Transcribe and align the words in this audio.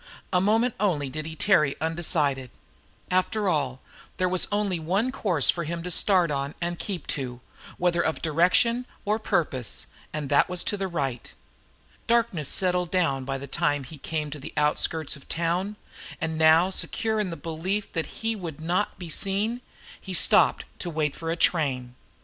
A 0.33 0.41
moment 0.41 0.73
only 0.79 1.11
did 1.11 1.27
he 1.27 1.35
tarry 1.35 1.75
undecided; 1.79 2.49
after 3.11 3.47
all, 3.47 3.81
there 4.17 4.27
was 4.27 4.47
only 4.51 4.79
one 4.79 5.11
course 5.11 5.51
for 5.51 5.63
him 5.63 5.83
to 5.83 5.91
start 5.91 6.31
on 6.31 6.55
and 6.59 6.79
keep 6.79 7.05
to, 7.05 7.39
whether 7.77 8.01
of 8.01 8.19
direction 8.19 8.87
or 9.05 9.19
purpose, 9.19 9.85
and 10.11 10.27
that 10.29 10.49
was 10.49 10.63
to 10.63 10.75
the 10.75 10.87
right. 10.87 11.31
Darkness 12.07 12.47
had 12.49 12.57
settled 12.65 12.89
down 12.89 13.25
by 13.25 13.37
the 13.37 13.45
time 13.45 13.83
he 13.83 13.99
came 13.99 14.31
to 14.31 14.39
the 14.39 14.53
outskirts 14.57 15.15
of 15.15 15.27
the 15.27 15.35
town, 15.35 15.75
and 16.19 16.35
now 16.35 16.71
secure 16.71 17.19
in 17.19 17.29
the 17.29 17.37
belief 17.37 17.93
that 17.93 18.07
he 18.07 18.35
would 18.35 18.59
not 18.59 18.97
be 18.97 19.11
seen, 19.11 19.61
he 20.01 20.15
stopped 20.15 20.65
to 20.79 20.89
wait 20.89 21.15
for 21.15 21.29
a 21.29 21.35
train. 21.35 21.93